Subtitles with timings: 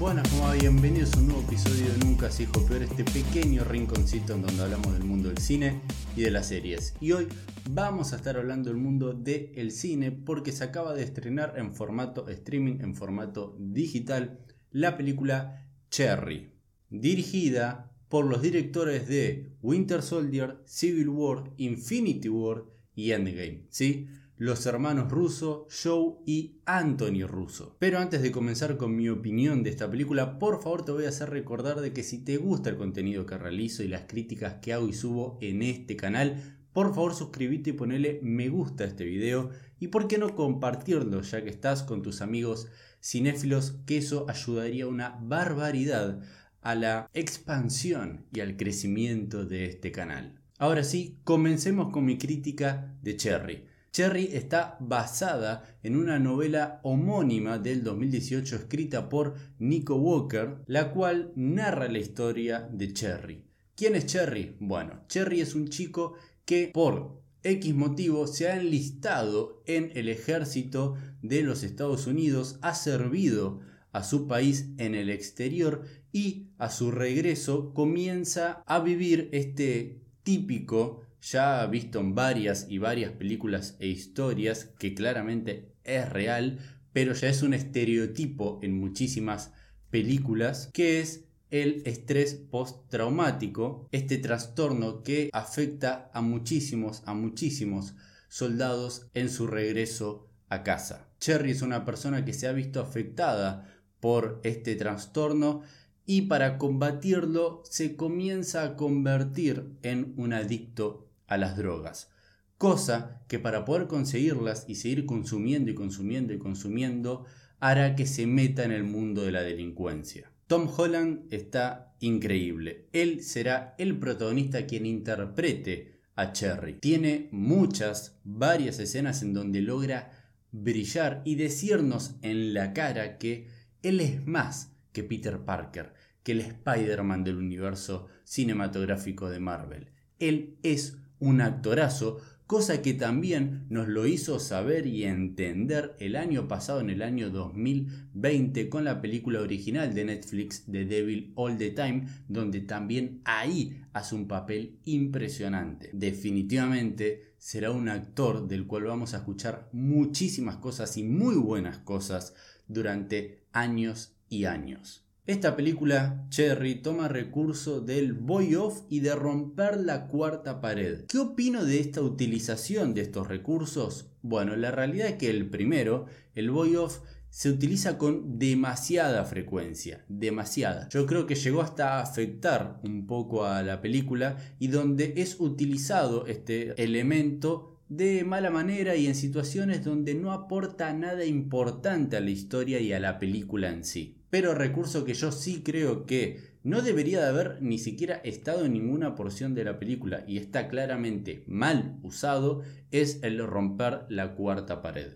[0.00, 4.32] Buenas, como bienvenidos a un nuevo episodio de Nunca se dijo peor, este pequeño rinconcito
[4.32, 5.82] en donde hablamos del mundo del cine
[6.16, 6.94] y de las series.
[7.02, 7.28] Y hoy
[7.68, 12.30] vamos a estar hablando del mundo del cine porque se acaba de estrenar en formato
[12.30, 14.40] streaming, en formato digital,
[14.70, 16.50] la película Cherry,
[16.88, 22.64] dirigida por los directores de Winter Soldier, Civil War, Infinity War
[22.94, 24.08] y Endgame, ¿sí?
[24.40, 27.76] Los hermanos Russo, Joe y Anthony Russo.
[27.78, 31.10] Pero antes de comenzar con mi opinión de esta película, por favor te voy a
[31.10, 34.72] hacer recordar de que si te gusta el contenido que realizo y las críticas que
[34.72, 39.04] hago y subo en este canal, por favor suscríbete y ponele me gusta a este
[39.04, 42.68] video y por qué no compartirlo ya que estás con tus amigos
[43.02, 46.18] cinéfilos, que eso ayudaría una barbaridad
[46.62, 50.40] a la expansión y al crecimiento de este canal.
[50.56, 53.70] Ahora sí, comencemos con mi crítica de Cherry.
[53.92, 61.32] Cherry está basada en una novela homónima del 2018 escrita por Nico Walker, la cual
[61.34, 63.44] narra la historia de Cherry.
[63.74, 64.56] ¿Quién es Cherry?
[64.60, 70.94] Bueno, Cherry es un chico que por X motivo se ha enlistado en el ejército
[71.22, 76.92] de los Estados Unidos, ha servido a su país en el exterior y a su
[76.92, 84.64] regreso comienza a vivir este típico ya visto en varias y varias películas e historias
[84.78, 86.58] que claramente es real,
[86.92, 89.52] pero ya es un estereotipo en muchísimas
[89.90, 97.94] películas, que es el estrés postraumático, este trastorno que afecta a muchísimos, a muchísimos
[98.28, 101.08] soldados en su regreso a casa.
[101.18, 103.68] Cherry es una persona que se ha visto afectada
[103.98, 105.62] por este trastorno
[106.06, 112.10] y para combatirlo se comienza a convertir en un adicto a las drogas.
[112.58, 117.24] Cosa que para poder conseguirlas y seguir consumiendo y consumiendo y consumiendo
[117.58, 120.30] hará que se meta en el mundo de la delincuencia.
[120.46, 122.88] Tom Holland está increíble.
[122.92, 126.74] Él será el protagonista quien interprete a Cherry.
[126.80, 130.12] Tiene muchas, varias escenas en donde logra
[130.52, 133.48] brillar y decirnos en la cara que
[133.82, 139.92] él es más que Peter Parker, que el Spider-Man del universo cinematográfico de Marvel.
[140.18, 146.48] Él es un actorazo, cosa que también nos lo hizo saber y entender el año
[146.48, 151.70] pasado, en el año 2020, con la película original de Netflix, The Devil All the
[151.70, 155.90] Time, donde también ahí hace un papel impresionante.
[155.92, 162.34] Definitivamente será un actor del cual vamos a escuchar muchísimas cosas y muy buenas cosas
[162.66, 165.04] durante años y años.
[165.30, 171.04] Esta película, Cherry, toma recurso del boy off y de romper la cuarta pared.
[171.06, 174.10] ¿Qué opino de esta utilización de estos recursos?
[174.22, 176.98] Bueno, la realidad es que el primero, el boy off,
[177.28, 180.88] se utiliza con demasiada frecuencia, demasiada.
[180.88, 186.26] Yo creo que llegó hasta afectar un poco a la película y donde es utilizado
[186.26, 192.30] este elemento de mala manera y en situaciones donde no aporta nada importante a la
[192.30, 196.82] historia y a la película en sí pero recurso que yo sí creo que no
[196.82, 201.44] debería de haber ni siquiera estado en ninguna porción de la película y está claramente
[201.46, 205.14] mal usado es el romper la cuarta pared.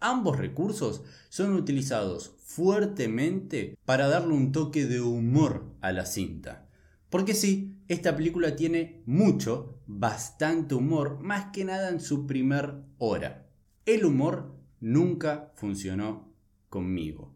[0.00, 6.68] Ambos recursos son utilizados fuertemente para darle un toque de humor a la cinta.
[7.08, 13.46] Porque sí, esta película tiene mucho, bastante humor, más que nada en su primer hora.
[13.86, 16.34] El humor nunca funcionó
[16.68, 17.34] conmigo.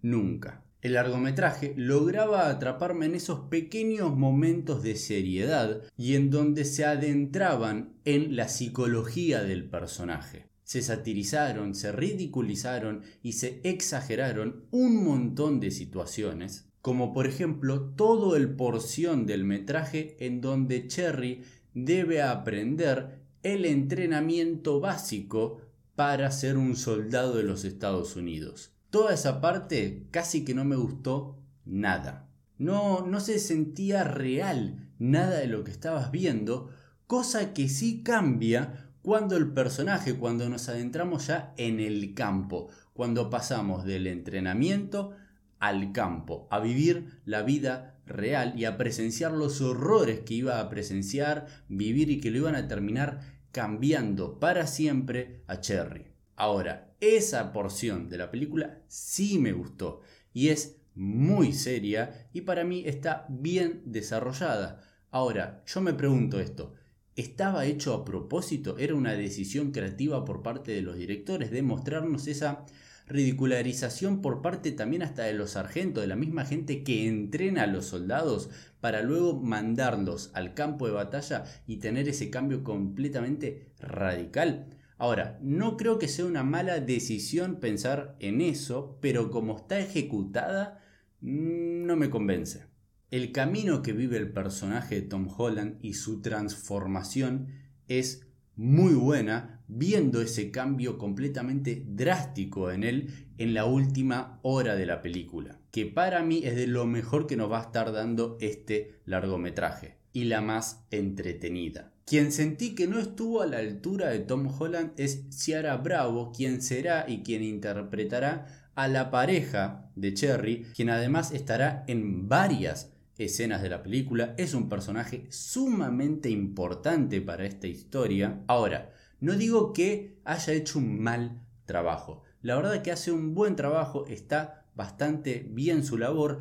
[0.00, 0.65] Nunca.
[0.86, 7.94] El largometraje lograba atraparme en esos pequeños momentos de seriedad y en donde se adentraban
[8.04, 10.46] en la psicología del personaje.
[10.62, 18.36] Se satirizaron, se ridiculizaron y se exageraron un montón de situaciones, como por ejemplo todo
[18.36, 21.42] el porción del metraje en donde Cherry
[21.74, 25.62] debe aprender el entrenamiento básico
[25.96, 30.74] para ser un soldado de los Estados Unidos toda esa parte casi que no me
[30.74, 32.30] gustó nada.
[32.56, 36.70] No, no se sentía real nada de lo que estabas viendo,
[37.06, 43.28] cosa que sí cambia cuando el personaje, cuando nos adentramos ya en el campo, cuando
[43.28, 45.12] pasamos del entrenamiento
[45.58, 50.70] al campo, a vivir la vida real y a presenciar los horrores que iba a
[50.70, 53.20] presenciar, vivir y que lo iban a terminar
[53.52, 56.15] cambiando para siempre a Cherry.
[56.36, 60.02] Ahora, esa porción de la película sí me gustó
[60.32, 64.82] y es muy seria y para mí está bien desarrollada.
[65.10, 66.74] Ahora, yo me pregunto esto,
[67.16, 68.76] ¿estaba hecho a propósito?
[68.78, 72.66] ¿Era una decisión creativa por parte de los directores de mostrarnos esa
[73.06, 77.66] ridicularización por parte también hasta de los sargentos, de la misma gente que entrena a
[77.66, 78.50] los soldados
[78.80, 84.66] para luego mandarlos al campo de batalla y tener ese cambio completamente radical.
[84.98, 90.80] Ahora, no creo que sea una mala decisión pensar en eso, pero como está ejecutada,
[91.20, 92.64] mm, no me convence.
[93.10, 97.48] El camino que vive el personaje de Tom Holland y su transformación
[97.88, 98.26] es
[98.56, 105.02] muy buena, viendo ese cambio completamente drástico en él en la última hora de la
[105.02, 109.00] película, que para mí es de lo mejor que nos va a estar dando este
[109.04, 111.92] largometraje y la más entretenida.
[112.08, 116.62] Quien sentí que no estuvo a la altura de Tom Holland es Ciara Bravo, quien
[116.62, 123.60] será y quien interpretará a la pareja de Cherry, quien además estará en varias escenas
[123.60, 124.34] de la película.
[124.38, 128.40] Es un personaje sumamente importante para esta historia.
[128.46, 132.22] Ahora, no digo que haya hecho un mal trabajo.
[132.40, 136.38] La verdad que hace un buen trabajo, está bastante bien su labor,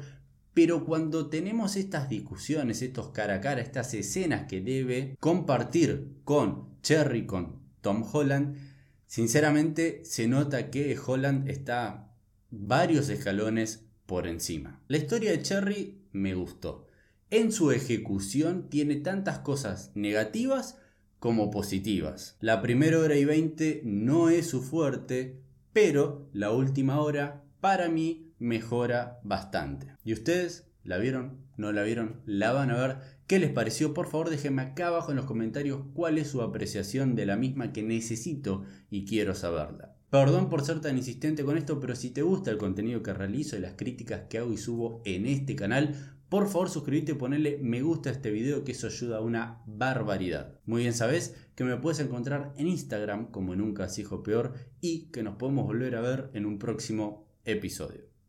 [0.56, 6.80] pero cuando tenemos estas discusiones, estos cara a cara, estas escenas que debe compartir con
[6.82, 8.56] Cherry, con Tom Holland,
[9.06, 12.16] sinceramente se nota que Holland está
[12.52, 14.82] varios escalones por encima.
[14.88, 16.88] La historia de Cherry me gustó.
[17.32, 20.78] En su ejecución tiene tantas cosas negativas
[21.20, 22.38] como positivas.
[22.40, 25.42] La primera hora y veinte no es su fuerte,
[25.74, 29.88] pero la última hora para mí mejora bastante.
[30.04, 31.40] ¿Y ustedes la vieron?
[31.58, 32.22] ¿No la vieron?
[32.26, 32.98] ¿La van a ver?
[33.28, 33.94] ¿Qué les pareció?
[33.94, 37.74] Por favor déjenme acá abajo en los comentarios cuál es su apreciación de la misma
[37.74, 39.96] que necesito y quiero saberla.
[40.12, 43.58] Perdón por ser tan insistente con esto, pero si te gusta el contenido que realizo
[43.58, 47.60] y las críticas que hago y subo en este canal, por favor suscríbete y ponele
[47.62, 50.60] me gusta a este video que eso ayuda a una barbaridad.
[50.66, 55.24] Muy bien sabes que me puedes encontrar en Instagram como nunca hijo peor y que
[55.24, 58.15] nos podemos volver a ver en un próximo episodio.